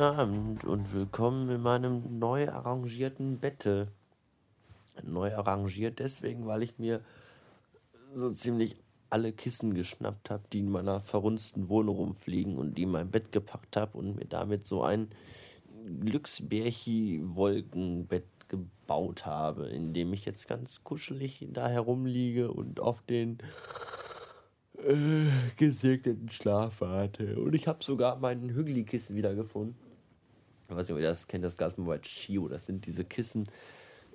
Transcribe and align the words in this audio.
Abend 0.00 0.64
und 0.64 0.92
willkommen 0.94 1.50
in 1.50 1.60
meinem 1.60 2.18
neu 2.18 2.48
arrangierten 2.48 3.38
Bette. 3.38 3.88
Neu 5.02 5.34
arrangiert 5.34 5.98
deswegen, 5.98 6.46
weil 6.46 6.62
ich 6.62 6.78
mir 6.78 7.02
so 8.14 8.30
ziemlich 8.30 8.76
alle 9.10 9.34
Kissen 9.34 9.74
geschnappt 9.74 10.30
habe, 10.30 10.44
die 10.54 10.60
in 10.60 10.70
meiner 10.70 11.00
verrunzten 11.00 11.68
Wohnung 11.68 11.96
rumfliegen 11.96 12.56
und 12.56 12.78
die 12.78 12.84
in 12.84 12.92
mein 12.92 13.10
Bett 13.10 13.30
gepackt 13.30 13.76
habe 13.76 13.98
und 13.98 14.16
mir 14.16 14.24
damit 14.24 14.66
so 14.66 14.82
ein 14.82 15.10
Glücksbärchi-Wolkenbett 16.00 18.24
gebaut 18.48 19.26
habe, 19.26 19.68
in 19.68 19.92
dem 19.92 20.14
ich 20.14 20.24
jetzt 20.24 20.48
ganz 20.48 20.82
kuschelig 20.82 21.46
da 21.52 21.68
herumliege 21.68 22.50
und 22.50 22.80
auf 22.80 23.02
den 23.02 23.36
äh, 24.82 25.26
gesegneten 25.58 26.30
Schlaf 26.30 26.80
warte. 26.80 27.38
Und 27.38 27.54
ich 27.54 27.68
habe 27.68 27.84
sogar 27.84 28.18
meinen 28.18 28.48
Hügeli-Kissen 28.48 29.14
wiedergefunden. 29.14 29.89
Ich 30.70 30.76
weiß 30.76 30.86
nicht, 30.86 30.94
ob 30.94 31.00
ihr 31.00 31.08
das 31.08 31.26
kennt, 31.26 31.44
das 31.44 31.56
Gasmobile 31.56 32.00
Chio. 32.00 32.48
Das 32.48 32.66
sind 32.66 32.86
diese 32.86 33.04
Kissen, 33.04 33.48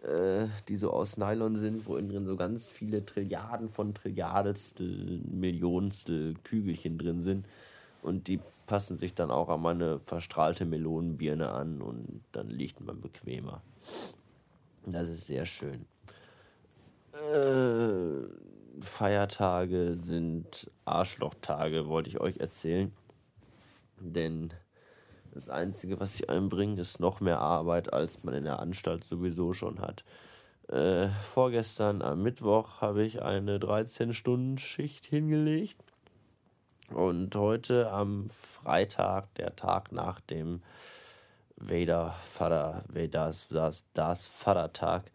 äh, 0.03 0.47
die 0.69 0.77
so 0.77 0.91
aus 0.91 1.17
Nylon 1.17 1.57
sind, 1.57 1.85
wo 1.85 1.97
innen 1.97 2.09
drin 2.09 2.25
so 2.25 2.37
ganz 2.37 2.71
viele 2.71 3.05
Trilliarden 3.05 3.67
von 3.67 3.93
Trilliardenstel, 3.93 5.19
Millionstel 5.29 6.35
Kügelchen 6.45 6.97
drin 6.97 7.21
sind. 7.21 7.45
Und 8.01 8.29
die 8.29 8.39
passen 8.67 8.97
sich 8.97 9.13
dann 9.13 9.31
auch 9.31 9.49
an 9.49 9.61
meine 9.61 9.99
verstrahlte 9.99 10.65
Melonenbirne 10.65 11.51
an 11.51 11.81
und 11.81 12.21
dann 12.31 12.49
liegt 12.49 12.79
man 12.79 13.01
bequemer. 13.01 13.61
Das 14.85 15.09
ist 15.09 15.27
sehr 15.27 15.45
schön. 15.45 15.85
Äh, 17.11 18.27
Feiertage 18.79 19.95
sind 19.95 20.71
Arschlochtage, 20.85 21.87
wollte 21.87 22.09
ich 22.09 22.19
euch 22.21 22.37
erzählen. 22.37 22.93
Denn 23.99 24.53
das 25.35 25.49
Einzige, 25.49 25.99
was 25.99 26.15
sie 26.15 26.29
einbringen, 26.29 26.77
ist 26.77 27.01
noch 27.01 27.19
mehr 27.19 27.39
Arbeit, 27.39 27.91
als 27.91 28.23
man 28.23 28.33
in 28.33 28.45
der 28.45 28.59
Anstalt 28.59 29.03
sowieso 29.03 29.51
schon 29.51 29.81
hat. 29.81 30.05
Äh, 30.69 31.09
vorgestern 31.09 32.01
am 32.01 32.23
Mittwoch 32.23 32.79
habe 32.79 33.03
ich 33.03 33.21
eine 33.21 33.57
13-Stunden-Schicht 33.57 35.05
hingelegt. 35.05 35.75
Und 36.93 37.35
heute 37.35 37.91
am 37.91 38.29
Freitag, 38.29 39.33
der 39.35 39.55
Tag 39.57 39.91
nach 39.91 40.21
dem 40.21 40.61
Vader 41.57 42.15
Vater, 42.23 42.85
Vaders, 42.87 43.49
das, 43.49 43.83
das 43.93 44.27
Vatertag, 44.27 45.11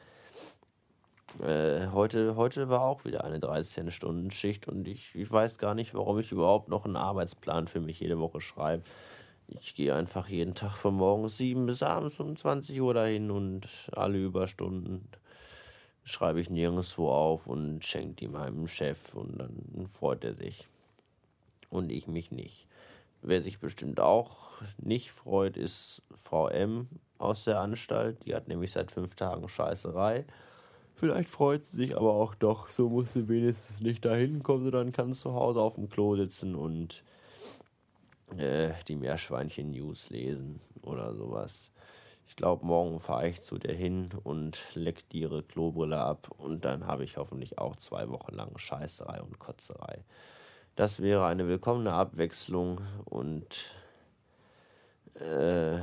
äh, 1.43 1.87
heute, 1.93 2.37
heute 2.37 2.69
war 2.69 2.83
auch 2.83 3.07
wieder 3.07 3.25
eine 3.25 3.39
13-Stunden-Schicht 3.39 4.69
und 4.69 4.87
ich, 4.87 5.15
ich 5.15 5.31
weiß 5.31 5.57
gar 5.57 5.75
nicht, 5.75 5.95
warum 5.95 6.19
ich 6.19 6.31
überhaupt 6.31 6.69
noch 6.69 6.85
einen 6.85 6.97
Arbeitsplan 6.97 7.69
für 7.69 7.81
mich 7.81 8.01
jede 8.01 8.19
Woche 8.19 8.43
schreibe. 8.43 8.83
Ich 9.59 9.75
gehe 9.75 9.95
einfach 9.95 10.29
jeden 10.29 10.55
Tag 10.55 10.77
von 10.77 10.95
morgens 10.95 11.39
7 11.39 11.67
bis 11.67 11.83
abends 11.83 12.21
um 12.21 12.37
20 12.37 12.81
Uhr 12.81 12.95
dahin 12.95 13.31
und 13.31 13.69
alle 13.93 14.19
Überstunden 14.19 15.09
schreibe 16.05 16.41
ich 16.41 16.51
nirgendwo 16.51 17.09
auf 17.11 17.47
und 17.47 17.85
schenke 17.85 18.15
die 18.15 18.29
meinem 18.29 18.69
Chef 18.69 19.15
und 19.15 19.39
dann 19.39 19.89
freut 19.89 20.25
er 20.25 20.35
sich. 20.35 20.67
Und 21.69 21.91
ich 21.91 22.07
mich 22.07 22.31
nicht. 22.31 22.67
Wer 23.23 23.41
sich 23.41 23.59
bestimmt 23.59 24.01
auch 24.01 24.63
nicht 24.79 25.13
freut, 25.13 25.57
ist 25.57 26.03
Frau 26.15 26.49
M 26.49 26.89
aus 27.19 27.45
der 27.45 27.61
Anstalt. 27.61 28.25
Die 28.25 28.35
hat 28.35 28.49
nämlich 28.49 28.73
seit 28.73 28.91
fünf 28.91 29.15
Tagen 29.15 29.49
Scheißerei. 29.49 30.25
Vielleicht 30.95 31.31
freut 31.31 31.65
sie 31.65 31.77
sich 31.77 31.97
aber 31.97 32.13
auch 32.13 32.35
doch, 32.35 32.69
so 32.69 32.89
muss 32.89 33.13
sie 33.13 33.29
wenigstens 33.29 33.81
nicht 33.81 34.05
dahin 34.05 34.43
kommen, 34.43 34.65
sondern 34.65 34.93
kann 34.93 35.13
zu 35.13 35.33
Hause 35.33 35.61
auf 35.61 35.77
dem 35.77 35.89
Klo 35.89 36.17
sitzen 36.17 36.55
und 36.55 37.05
äh, 38.39 38.73
die 38.89 38.97
Meerschweinchen-News 38.97 40.11
lesen 40.11 40.61
oder 40.83 41.15
sowas. 41.15 41.71
Ich 42.29 42.37
glaube, 42.37 42.65
morgen 42.65 43.01
fahre 43.01 43.29
ich 43.29 43.43
zu 43.43 43.59
der 43.59 43.75
hin 43.75 44.11
und 44.23 44.59
leck 44.75 45.09
die 45.11 45.21
ihre 45.21 45.43
Klobrille 45.43 45.99
ab 45.99 46.31
und 46.39 46.65
dann 46.65 46.87
habe 46.87 47.05
ich 47.05 47.17
hoffentlich 47.17 47.59
auch 47.59 47.77
zwei 47.77 48.09
Wochen 48.09 48.35
lang 48.35 48.57
Scheißerei 48.57 49.21
und 49.21 49.39
Kotzerei. 49.39 50.05
Das 50.77 51.01
wäre 51.01 51.27
eine 51.27 51.49
willkommene 51.49 51.93
Abwechslung 51.93 52.81
und 53.05 53.73
äh, 55.15 55.81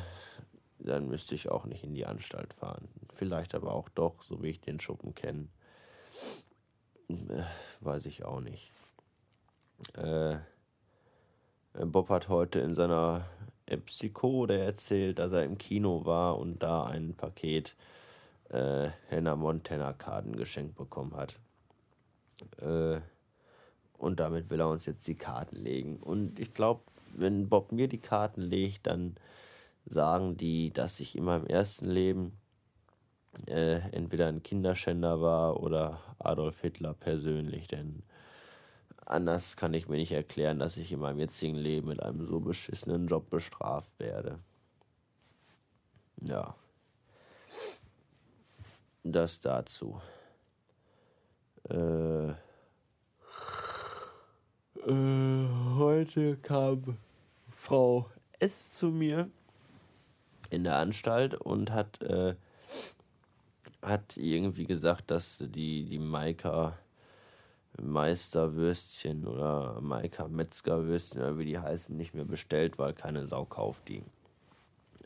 dann 0.80 1.07
müsste 1.09 1.36
ich 1.36 1.50
auch 1.50 1.66
nicht 1.66 1.84
in 1.84 1.94
die 1.94 2.06
Anstalt 2.06 2.53
fahren. 2.53 2.88
Vielleicht 3.13 3.53
aber 3.53 3.74
auch 3.74 3.90
doch, 3.90 4.24
so 4.24 4.41
wie 4.41 4.50
ich 4.50 4.62
den 4.62 4.80
Schuppen 4.80 5.13
kenne. 5.16 5.50
Äh, 7.09 7.44
weiß 7.81 8.06
ich 8.06 8.24
auch 8.24 8.40
nicht. 8.40 8.72
Äh, 9.96 10.38
Bob 11.85 12.09
hat 12.09 12.27
heute 12.29 12.59
in 12.59 12.73
seiner 12.73 13.25
Epsikode 13.67 14.57
erzählt, 14.57 15.19
dass 15.19 15.31
er 15.31 15.43
im 15.43 15.57
Kino 15.57 16.05
war 16.05 16.39
und 16.39 16.63
da 16.63 16.85
ein 16.85 17.13
Paket 17.15 17.75
äh, 18.49 18.89
Hannah 19.11 19.35
Montana 19.35 19.93
Karten 19.93 20.35
geschenkt 20.35 20.75
bekommen 20.75 21.15
hat. 21.15 21.38
Äh, 22.59 22.99
und 23.97 24.19
damit 24.19 24.49
will 24.49 24.59
er 24.59 24.69
uns 24.69 24.85
jetzt 24.85 25.07
die 25.07 25.15
Karten 25.15 25.55
legen. 25.55 25.97
Und 25.97 26.39
ich 26.39 26.53
glaube, 26.53 26.81
wenn 27.13 27.49
Bob 27.49 27.71
mir 27.71 27.88
die 27.88 27.99
Karten 27.99 28.41
legt, 28.41 28.88
dann 28.88 29.15
sagen 29.85 30.38
die, 30.38 30.71
dass 30.71 30.99
ich 30.99 31.15
in 31.15 31.25
meinem 31.25 31.45
ersten 31.47 31.89
Leben 31.89 32.38
äh, 33.47 33.79
entweder 33.91 34.27
ein 34.27 34.44
Kinderschänder 34.44 35.21
war 35.21 35.61
oder 35.61 35.99
Adolf 36.19 36.61
Hitler 36.61 36.94
persönlich, 36.94 37.67
denn 37.67 38.03
anders 39.09 39.56
kann 39.56 39.73
ich 39.73 39.88
mir 39.88 39.97
nicht 39.97 40.12
erklären, 40.12 40.59
dass 40.59 40.78
ich 40.78 40.91
in 40.91 41.00
meinem 41.00 41.19
jetzigen 41.19 41.56
Leben 41.56 41.88
mit 41.88 42.03
einem 42.03 42.25
so 42.28 42.40
beschissenen 42.40 43.07
Job 43.07 43.29
bestraft 43.29 44.00
werde. 44.00 44.40
Ja. 46.22 46.56
Das 49.03 49.40
dazu. 49.40 50.01
Äh, 51.69 52.29
äh, 54.85 55.47
heute 55.78 56.38
kam 56.38 56.97
Frau 57.51 58.09
S 58.39 58.74
zu 58.74 58.88
mir 58.88 59.29
in 60.50 60.63
der 60.63 60.78
Anstalt 60.78 61.34
und 61.35 61.72
hat, 61.72 62.01
äh, 62.01 62.35
hat 63.81 64.18
irgendwie 64.18 64.66
gesagt, 64.66 65.12
dass 65.12 65.38
die, 65.39 65.85
die 65.85 66.00
Maika 66.00 66.78
Meisterwürstchen 67.81 69.27
oder 69.27 69.79
Maika 69.81 70.27
Metzgerwürstchen 70.27 71.21
oder 71.21 71.38
wie 71.38 71.45
die 71.45 71.59
heißen, 71.59 71.95
nicht 71.95 72.13
mehr 72.13 72.25
bestellt, 72.25 72.77
weil 72.79 72.93
keine 72.93 73.25
Sau 73.25 73.45
kauft 73.45 73.88
die. 73.88 74.03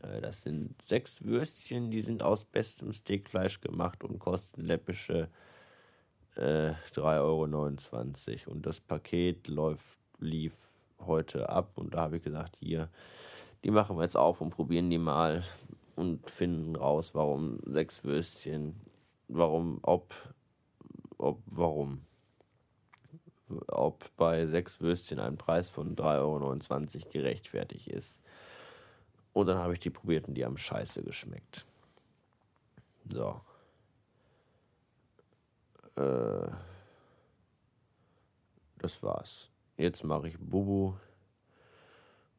Äh, 0.01 0.21
das 0.21 0.41
sind 0.41 0.81
sechs 0.81 1.23
Würstchen, 1.23 1.91
die 1.91 2.01
sind 2.01 2.23
aus 2.23 2.45
bestem 2.45 2.93
Steakfleisch 2.93 3.61
gemacht 3.61 4.03
und 4.03 4.19
kosten 4.19 4.61
läppische 4.61 5.29
äh, 6.35 6.71
3,29 6.93 8.29
Euro. 8.47 8.51
Und 8.51 8.65
das 8.65 8.79
Paket 8.79 9.47
läuft, 9.47 9.99
lief 10.19 10.53
heute 10.99 11.49
ab 11.49 11.71
und 11.75 11.93
da 11.93 12.01
habe 12.01 12.17
ich 12.17 12.23
gesagt, 12.23 12.57
hier, 12.59 12.89
die 13.63 13.71
machen 13.71 13.97
wir 13.97 14.03
jetzt 14.03 14.17
auf 14.17 14.41
und 14.41 14.51
probieren 14.51 14.89
die 14.89 14.97
mal 14.97 15.43
und 15.95 16.29
finden 16.29 16.75
raus, 16.75 17.13
warum 17.13 17.59
sechs 17.65 18.03
Würstchen, 18.03 18.79
warum, 19.27 19.79
ob, 19.81 20.13
ob, 21.17 21.41
warum. 21.45 22.01
Ob 23.67 24.09
bei 24.17 24.45
sechs 24.45 24.79
Würstchen 24.81 25.19
ein 25.19 25.37
Preis 25.37 25.69
von 25.69 25.95
3,29 25.95 26.95
Euro 26.95 27.09
gerechtfertigt 27.11 27.87
ist. 27.87 28.21
Und 29.33 29.47
dann 29.47 29.57
habe 29.57 29.73
ich 29.73 29.79
die 29.79 29.89
probiert 29.89 30.27
und 30.27 30.33
die 30.35 30.45
haben 30.45 30.57
scheiße 30.57 31.03
geschmeckt. 31.03 31.65
So. 33.09 33.41
Äh, 35.95 36.47
das 38.77 39.01
war's. 39.03 39.49
Jetzt 39.77 40.03
mache 40.03 40.27
ich 40.27 40.37
Bubu. 40.37 40.93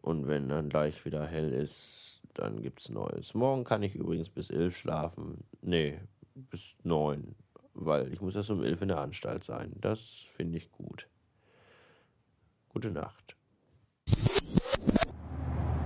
Und 0.00 0.26
wenn 0.26 0.48
dann 0.48 0.68
gleich 0.68 1.04
wieder 1.04 1.26
hell 1.26 1.52
ist, 1.52 2.20
dann 2.34 2.62
gibt's 2.62 2.88
Neues. 2.88 3.34
Morgen 3.34 3.64
kann 3.64 3.82
ich 3.82 3.94
übrigens 3.94 4.28
bis 4.28 4.50
elf 4.50 4.76
schlafen. 4.76 5.44
Nee, 5.60 6.00
bis 6.34 6.74
neun. 6.82 7.36
Weil 7.74 8.12
ich 8.12 8.20
muss 8.20 8.36
erst 8.36 8.50
um 8.50 8.62
elf 8.62 8.82
in 8.82 8.88
der 8.88 8.98
Anstalt 8.98 9.44
sein. 9.44 9.72
Das 9.80 10.00
finde 10.36 10.58
ich 10.58 10.70
gut. 10.70 11.08
Gute 12.68 12.90
Nacht. 12.90 13.36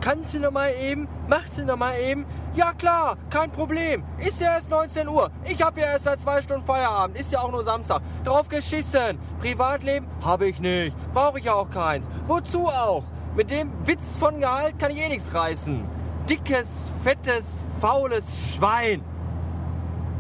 Kannst 0.06 0.34
du 0.34 0.38
noch 0.38 0.52
mal 0.52 0.72
eben? 0.80 1.08
Machst 1.28 1.58
du 1.58 1.64
noch 1.64 1.76
mal 1.76 1.98
eben? 1.98 2.26
Ja 2.54 2.72
klar, 2.72 3.18
kein 3.28 3.50
Problem. 3.50 4.04
Ist 4.18 4.40
ja 4.40 4.52
erst 4.54 4.70
19 4.70 5.08
Uhr. 5.08 5.32
Ich 5.44 5.60
habe 5.60 5.80
ja 5.80 5.86
erst 5.86 6.04
seit 6.04 6.20
zwei 6.20 6.40
Stunden 6.40 6.64
Feierabend. 6.64 7.18
Ist 7.18 7.32
ja 7.32 7.40
auch 7.40 7.50
nur 7.50 7.64
Samstag. 7.64 8.02
Drauf 8.22 8.48
geschissen. 8.48 9.18
Privatleben 9.40 10.06
habe 10.22 10.46
ich 10.46 10.60
nicht. 10.60 10.96
Brauche 11.12 11.40
ich 11.40 11.50
auch 11.50 11.68
keins. 11.68 12.08
Wozu 12.24 12.66
auch? 12.66 13.02
Mit 13.34 13.50
dem 13.50 13.72
Witz 13.84 14.16
von 14.16 14.38
Gehalt 14.38 14.78
kann 14.78 14.92
ich 14.92 15.04
eh 15.04 15.08
nichts 15.08 15.34
reißen. 15.34 15.84
Dickes, 16.30 16.92
fettes, 17.02 17.60
faules 17.80 18.54
Schwein. 18.54 19.02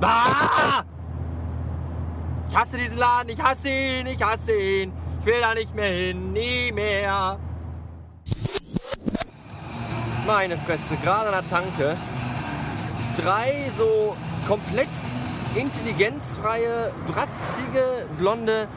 Ah! 0.00 0.84
Ich 2.48 2.56
hasse 2.56 2.76
diesen 2.76 2.98
Laden, 2.98 3.28
ich 3.30 3.42
hasse 3.42 3.68
ihn, 3.68 4.06
ich 4.06 4.22
hasse 4.22 4.52
ihn. 4.52 4.92
Ich 5.20 5.26
will 5.26 5.40
da 5.40 5.54
nicht 5.54 5.74
mehr 5.74 5.90
hin, 5.90 6.32
nie 6.32 6.70
mehr. 6.72 7.38
Meine 10.26 10.56
Fresse, 10.58 10.96
gerade 10.96 11.28
an 11.28 11.44
der 11.44 11.46
Tanke. 11.46 11.96
Drei 13.16 13.70
so 13.76 14.16
komplett 14.46 14.88
intelligenzfreie, 15.54 16.92
bratzige, 17.06 18.06
blonde 18.18 18.68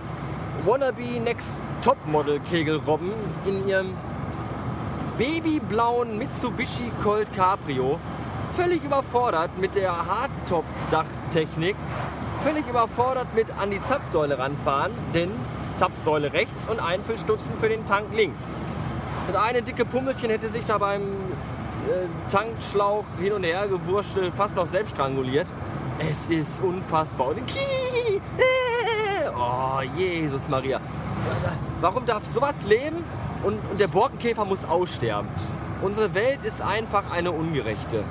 Wannabe 0.65 1.19
Next 1.19 1.61
Topmodel 1.81 2.39
Kegelrobben 2.39 3.11
in 3.45 3.67
ihrem 3.67 3.93
babyblauen 5.17 6.17
Mitsubishi 6.17 6.91
Colt 7.03 7.33
Cabrio. 7.35 7.99
Völlig 8.55 8.83
überfordert 8.83 9.57
mit 9.57 9.75
der 9.75 9.91
Hardtop-Dachtechnik. 9.91 11.75
Völlig 12.43 12.67
überfordert 12.67 13.27
mit 13.35 13.51
an 13.59 13.69
die 13.69 13.81
Zapfsäule 13.83 14.39
ranfahren, 14.39 14.93
denn 15.13 15.29
Zapfsäule 15.75 16.31
rechts 16.31 16.67
und 16.67 16.79
Einfüllstutzen 16.79 17.57
für 17.57 17.67
den 17.67 17.85
Tank 17.85 18.07
links. 18.13 18.53
Das 19.31 19.41
eine 19.41 19.61
dicke 19.61 19.83
Pummelchen 19.85 20.29
hätte 20.29 20.47
sich 20.47 20.63
da 20.63 20.77
beim 20.77 21.01
äh, 21.01 22.31
Tankschlauch 22.31 23.03
hin 23.19 23.33
und 23.33 23.43
her 23.43 23.67
gewurschtelt, 23.67 24.33
fast 24.33 24.55
noch 24.55 24.67
selbst 24.67 24.91
stranguliert. 24.91 25.47
Es 25.99 26.29
ist 26.29 26.61
unfassbar. 26.63 27.29
Und 27.29 27.41
oh, 29.35 29.81
Jesus 29.97 30.47
Maria. 30.47 30.79
Warum 31.81 32.05
darf 32.05 32.25
sowas 32.25 32.63
leben 32.65 33.03
und, 33.43 33.59
und 33.69 33.79
der 33.79 33.87
Borkenkäfer 33.87 34.45
muss 34.45 34.63
aussterben? 34.63 35.29
Unsere 35.81 36.13
Welt 36.13 36.43
ist 36.43 36.61
einfach 36.61 37.11
eine 37.11 37.31
ungerechte. 37.31 38.03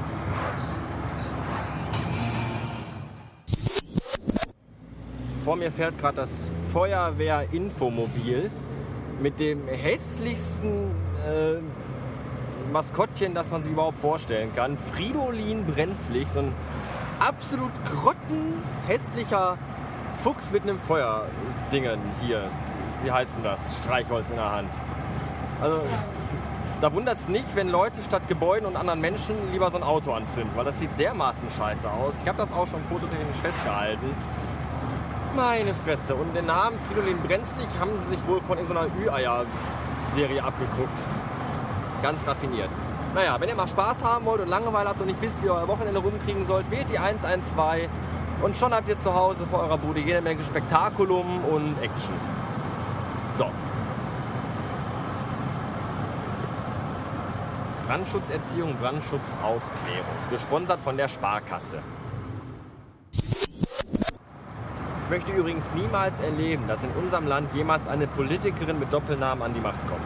Vor 5.49 5.57
mir 5.57 5.73
fährt 5.73 5.97
gerade 5.97 6.17
das 6.17 6.51
Feuerwehr-Infomobil 6.75 8.51
mit 9.19 9.41
dem 9.41 9.67
hässlichsten 9.67 10.91
äh, 11.27 11.55
Maskottchen, 12.71 13.33
das 13.33 13.51
man 13.51 13.63
sich 13.63 13.73
überhaupt 13.73 13.99
vorstellen 13.99 14.55
kann. 14.55 14.77
Fridolin 14.77 15.65
Brenzlig, 15.65 16.29
so 16.29 16.41
ein 16.41 16.53
absolut 17.19 17.71
grottenhässlicher 17.87 19.57
Fuchs 20.23 20.53
mit 20.53 20.65
einem 20.65 20.79
Feuerdingen 20.79 21.99
hier. 22.21 22.51
Wie 23.03 23.11
heißt 23.11 23.37
denn 23.37 23.45
das? 23.45 23.79
Streichholz 23.79 24.29
in 24.29 24.37
der 24.37 24.53
Hand. 24.53 24.75
Also, 25.63 25.81
da 26.83 26.93
wundert 26.93 27.17
es 27.17 27.29
nicht, 27.31 27.47
wenn 27.57 27.71
Leute 27.71 28.03
statt 28.03 28.29
Gebäuden 28.29 28.67
und 28.67 28.77
anderen 28.77 29.01
Menschen 29.01 29.35
lieber 29.51 29.71
so 29.71 29.79
ein 29.79 29.83
Auto 29.83 30.13
anzünden, 30.13 30.51
weil 30.57 30.67
das 30.67 30.79
sieht 30.79 30.91
dermaßen 30.99 31.51
scheiße 31.51 31.91
aus. 31.91 32.19
Ich 32.21 32.29
habe 32.29 32.37
das 32.37 32.53
auch 32.53 32.67
schon 32.67 32.83
fototechnisch 32.91 33.39
festgehalten. 33.41 34.15
Meine 35.37 35.75
Fresse. 35.75 36.15
Und 36.15 36.35
den 36.35 36.47
Namen 36.47 36.79
Fridolin 36.81 37.19
Brenzlig 37.19 37.69
haben 37.79 37.97
sie 37.97 38.11
sich 38.11 38.27
wohl 38.27 38.41
von 38.41 38.59
in 38.59 38.67
so 38.67 38.75
einer 38.77 38.87
Ü-Eier-Serie 38.87 40.43
abgeguckt. 40.43 41.01
Ganz 42.03 42.27
raffiniert. 42.27 42.71
Naja, 43.15 43.41
wenn 43.41 43.49
ihr 43.49 43.55
mal 43.55 43.69
Spaß 43.69 44.05
haben 44.05 44.25
wollt 44.27 44.41
und 44.41 44.49
Langeweile 44.49 44.89
habt 44.89 45.01
und 45.01 45.07
nicht 45.07 45.21
wisst, 45.21 45.43
wie 45.43 45.47
ihr 45.47 45.55
euer 45.55 45.69
Wochenende 45.69 46.01
rumkriegen 46.01 46.45
sollt, 46.45 46.71
wählt 46.71 46.91
die 46.91 46.99
112 46.99 47.89
und 48.43 48.57
schon 48.57 48.73
habt 48.73 48.89
ihr 48.89 48.99
zu 48.99 49.15
Hause 49.15 49.47
vor 49.47 49.61
eurer 49.61 49.79
Bude 49.79 50.01
jede 50.01 50.21
Menge 50.21 50.45
Spektakulum 50.45 51.45
und 51.45 51.75
Action. 51.83 52.15
So. 53.37 53.47
Brandschutzerziehung, 57.87 58.77
Brandschutzaufklärung. 58.77 60.05
Gesponsert 60.31 60.81
von 60.81 60.97
der 60.97 61.09
Sparkasse. 61.09 61.79
Ich 65.09 65.11
möchte 65.11 65.33
übrigens 65.33 65.73
niemals 65.73 66.21
erleben, 66.21 66.69
dass 66.69 66.83
in 66.83 66.91
unserem 66.91 67.27
Land 67.27 67.55
jemals 67.55 67.89
eine 67.89 68.07
Politikerin 68.07 68.79
mit 68.79 68.93
Doppelnamen 68.93 69.43
an 69.43 69.55
die 69.55 69.61
Macht 69.61 69.81
kommt. 69.89 70.05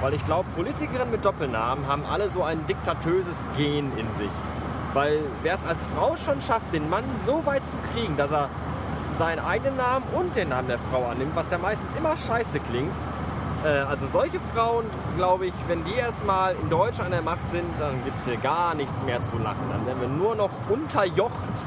Weil 0.00 0.14
ich 0.14 0.24
glaube, 0.24 0.48
Politikerinnen 0.56 1.10
mit 1.10 1.22
Doppelnamen 1.26 1.86
haben 1.86 2.06
alle 2.06 2.30
so 2.30 2.42
ein 2.42 2.64
diktatöses 2.66 3.44
Gen 3.58 3.92
in 3.98 4.14
sich. 4.14 4.30
Weil 4.94 5.18
wer 5.42 5.52
es 5.52 5.66
als 5.66 5.88
Frau 5.88 6.16
schon 6.16 6.40
schafft, 6.40 6.72
den 6.72 6.88
Mann 6.88 7.04
so 7.18 7.44
weit 7.44 7.66
zu 7.66 7.76
kriegen, 7.92 8.16
dass 8.16 8.32
er 8.32 8.48
seinen 9.12 9.40
eigenen 9.40 9.76
Namen 9.76 10.06
und 10.14 10.34
den 10.34 10.48
Namen 10.48 10.68
der 10.68 10.78
Frau 10.90 11.04
annimmt, 11.10 11.36
was 11.36 11.50
ja 11.50 11.58
meistens 11.58 11.94
immer 11.98 12.16
scheiße 12.16 12.60
klingt. 12.60 12.96
Äh, 13.62 13.80
also 13.80 14.06
solche 14.06 14.40
Frauen, 14.54 14.86
glaube 15.18 15.48
ich, 15.48 15.54
wenn 15.68 15.84
die 15.84 15.96
erstmal 15.96 16.54
in 16.54 16.70
Deutschland 16.70 17.08
an 17.08 17.12
der 17.12 17.20
Macht 17.20 17.50
sind, 17.50 17.66
dann 17.78 18.02
gibt 18.06 18.16
es 18.16 18.24
hier 18.24 18.38
gar 18.38 18.74
nichts 18.74 19.04
mehr 19.04 19.20
zu 19.20 19.36
lachen. 19.36 19.68
Dann 19.70 19.84
werden 19.84 20.00
wir 20.00 20.08
nur 20.08 20.34
noch 20.34 20.52
unterjocht. 20.70 21.66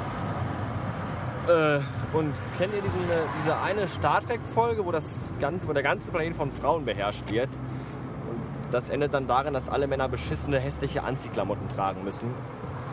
Äh, 1.48 1.80
und 2.16 2.32
kennt 2.58 2.74
ihr 2.74 2.82
diesen, 2.82 3.00
diese 3.40 3.60
eine 3.60 3.88
Star 3.88 4.22
Trek-Folge, 4.22 4.86
wo, 4.86 4.94
wo 4.94 5.74
der 5.74 5.84
ganze 5.84 6.12
Planet 6.12 6.36
von 6.36 6.52
Frauen 6.52 6.86
beherrscht 6.86 7.30
wird? 7.30 7.50
Und 7.50 8.74
das 8.74 8.90
endet 8.90 9.14
dann 9.14 9.28
darin, 9.28 9.54
dass 9.54 9.68
alle 9.68 9.88
Männer 9.88 10.08
beschissene, 10.08 10.60
hässliche 10.60 11.04
Anziehklamotten 11.04 11.68
tragen 11.68 12.04
müssen. 12.04 12.30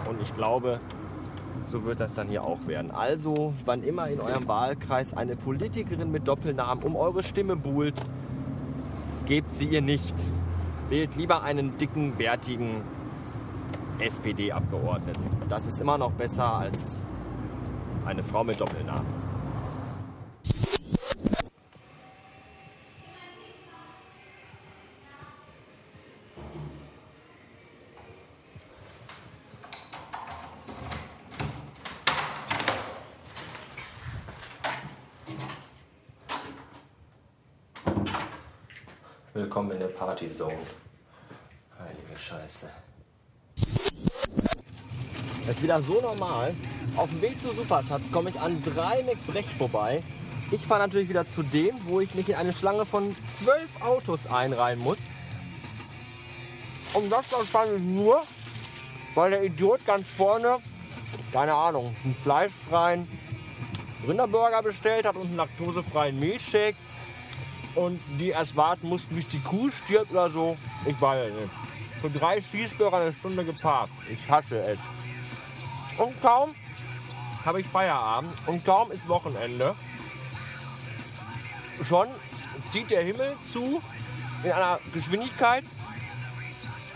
Und 0.09 0.21
ich 0.21 0.35
glaube, 0.35 0.81
so 1.67 1.85
wird 1.85 2.01
das 2.01 2.15
dann 2.15 2.29
hier 2.29 2.43
auch 2.43 2.67
werden. 2.67 2.91
Also, 2.91 3.55
wann 3.65 3.85
immer 3.85 4.09
in 4.09 4.21
eurem 4.21 4.49
Wahlkreis 4.49 5.15
eine 5.15 5.37
Politikerin 5.37 6.11
mit 6.11 6.27
Doppelnamen 6.27 6.83
um 6.83 6.97
eure 6.97 7.23
Stimme 7.23 7.55
buhlt, 7.55 8.01
gebt 9.27 9.53
sie 9.53 9.67
ihr 9.67 9.83
nicht. 9.83 10.15
Wählt 10.89 11.15
lieber 11.15 11.45
einen 11.45 11.79
dicken, 11.79 12.17
bärtigen 12.17 12.83
SPD-Abgeordneten. 14.01 15.23
Das 15.49 15.67
ist 15.67 15.81
immer 15.81 15.99
noch 15.99 16.11
besser 16.13 16.53
als 16.53 17.03
eine 18.07 18.23
Frau 18.25 18.45
mit 18.45 18.61
Doppelnamen. 18.61 19.31
Willkommen 39.33 39.71
in 39.73 39.81
der 39.81 39.87
Partyzone. 39.89 40.59
Heilige 41.79 42.17
Scheiße. 42.17 42.71
Das 45.51 45.57
ist 45.57 45.65
wieder 45.65 45.83
so 45.83 46.01
normal. 46.01 46.55
Auf 46.95 47.11
dem 47.11 47.23
Weg 47.23 47.41
zur 47.41 47.53
Superschatz 47.53 48.13
komme 48.13 48.31
ich 48.31 48.39
an 48.39 48.63
drei 48.63 49.03
McBrecht 49.03 49.51
vorbei. 49.51 50.01
Ich 50.53 50.65
fahre 50.65 50.83
natürlich 50.83 51.09
wieder 51.09 51.27
zu 51.27 51.43
dem, 51.43 51.75
wo 51.89 51.99
ich 51.99 52.15
mich 52.15 52.29
in 52.29 52.37
eine 52.37 52.53
Schlange 52.53 52.87
von 52.87 53.13
zwölf 53.27 53.69
Autos 53.81 54.29
einreihen 54.29 54.79
muss. 54.79 54.99
Und 56.95 57.11
das 57.11 57.33
wahrscheinlich 57.33 57.83
nur, 57.83 58.23
weil 59.17 59.33
der 59.33 59.43
Idiot 59.43 59.85
ganz 59.85 60.07
vorne, 60.07 60.59
keine 61.33 61.55
Ahnung, 61.55 61.97
einen 62.05 62.15
fleischfreien 62.15 63.09
Rinderburger 64.07 64.63
bestellt 64.63 65.05
hat 65.05 65.17
und 65.17 65.25
einen 65.25 65.37
laktosefreien 65.37 66.17
Milchshake. 66.21 66.77
Und 67.75 67.99
die 68.21 68.29
erst 68.29 68.55
warten 68.55 68.89
mussten, 68.89 69.17
bis 69.17 69.27
die 69.27 69.41
Kuh 69.41 69.69
stirbt 69.69 70.13
oder 70.13 70.31
so. 70.31 70.57
Ich 70.87 71.01
weiß 71.01 71.29
es 71.29 71.35
nicht. 71.35 71.51
Für 72.03 72.09
drei 72.09 72.41
Cheeseburger 72.41 72.99
eine 72.99 73.13
Stunde 73.13 73.45
geparkt. 73.45 73.91
Ich 74.09 74.31
hasse 74.31 74.61
es. 74.61 74.79
Und 76.01 76.19
kaum 76.23 76.55
habe 77.45 77.61
ich 77.61 77.67
Feierabend 77.67 78.33
und 78.47 78.65
kaum 78.65 78.91
ist 78.91 79.07
Wochenende. 79.07 79.75
Schon 81.83 82.09
zieht 82.71 82.91
der 82.91 83.05
Himmel 83.05 83.37
zu 83.45 83.83
in 84.43 84.51
einer 84.51 84.81
Geschwindigkeit 84.95 85.63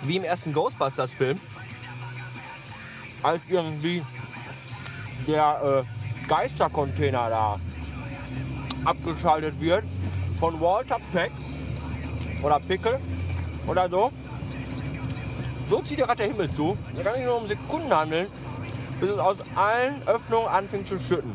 wie 0.04 0.16
im 0.16 0.25
ersten 0.25 0.54
Ghostbusters-Film, 0.54 1.38
als 3.23 3.42
irgendwie 3.50 4.02
der 5.26 5.84
äh, 5.84 6.26
Geistercontainer 6.26 7.28
da 7.28 7.61
abgeschaltet 8.87 9.61
wird 9.61 9.84
von 10.40 10.58
Walter 10.62 10.99
Peck 11.12 11.32
oder 12.42 12.58
Pickel 12.58 12.99
oder 13.66 13.90
so. 13.90 14.11
So 15.68 15.82
zieht 15.82 15.99
gerade 15.99 16.16
der 16.16 16.26
Himmel 16.28 16.50
zu. 16.50 16.78
Da 16.96 17.02
kann 17.02 17.16
ich 17.16 17.25
nur 17.26 17.37
um 17.37 17.46
Sekunden 17.46 17.94
handeln, 17.94 18.28
bis 19.00 19.10
es 19.10 19.18
aus 19.18 19.36
allen 19.54 20.02
Öffnungen 20.06 20.48
anfängt 20.48 20.88
zu 20.88 20.98
schütten. 20.98 21.34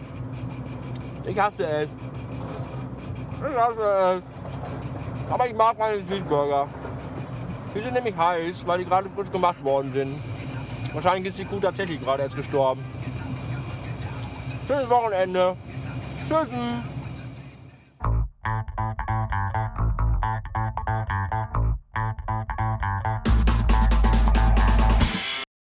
Ich 1.26 1.40
hasse 1.40 1.66
es. 1.68 1.92
Ich 3.40 3.58
hasse 3.58 4.22
es. 4.22 4.24
Aber 5.32 5.48
ich 5.48 5.56
mag 5.56 5.78
meine 5.78 6.04
Cheeseburger. 6.06 6.68
Die 7.76 7.82
sind 7.82 7.94
nämlich 7.94 8.18
heiß, 8.18 8.66
weil 8.66 8.80
die 8.80 8.86
gerade 8.86 9.10
frisch 9.10 9.32
gemacht 9.32 9.64
worden 9.64 9.94
sind. 9.94 10.20
Wahrscheinlich 10.94 11.28
ist 11.28 11.38
die 11.38 11.46
Kuh 11.46 11.60
tatsächlich 11.60 12.02
gerade 12.02 12.24
erst 12.24 12.36
gestorben. 12.36 12.84
Schönes 14.68 14.90
Wochenende. 14.90 15.56
Tschüss. 16.28 16.48